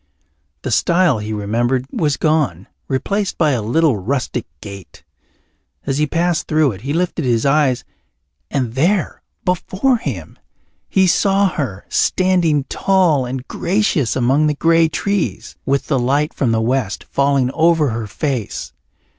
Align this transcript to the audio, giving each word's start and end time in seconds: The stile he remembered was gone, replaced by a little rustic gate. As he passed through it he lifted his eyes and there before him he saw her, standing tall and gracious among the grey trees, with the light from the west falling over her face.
The 0.63 0.71
stile 0.71 1.19
he 1.19 1.31
remembered 1.31 1.85
was 1.91 2.17
gone, 2.17 2.65
replaced 2.87 3.37
by 3.37 3.51
a 3.51 3.61
little 3.61 3.97
rustic 3.97 4.47
gate. 4.59 5.03
As 5.85 5.99
he 5.99 6.07
passed 6.07 6.47
through 6.47 6.71
it 6.71 6.81
he 6.81 6.91
lifted 6.91 7.23
his 7.23 7.45
eyes 7.45 7.83
and 8.49 8.73
there 8.73 9.21
before 9.45 9.97
him 9.97 10.39
he 10.89 11.05
saw 11.05 11.49
her, 11.49 11.85
standing 11.87 12.63
tall 12.63 13.27
and 13.27 13.47
gracious 13.47 14.15
among 14.15 14.47
the 14.47 14.55
grey 14.55 14.87
trees, 14.89 15.55
with 15.67 15.85
the 15.85 15.99
light 15.99 16.33
from 16.33 16.51
the 16.51 16.61
west 16.61 17.03
falling 17.03 17.51
over 17.51 17.89
her 17.89 18.07
face. 18.07 18.73